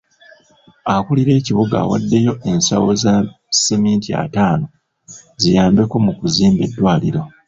Akuulira 0.93 1.31
ekibuga 1.39 1.75
awaddeyo 1.83 2.33
ensawo 2.49 2.89
za 3.03 3.13
seminti 3.63 4.09
ataano 4.23 4.65
ziyambeko 5.41 5.95
mu 6.05 6.11
kuzimba 6.19 6.61
eddwaliro. 6.67 7.21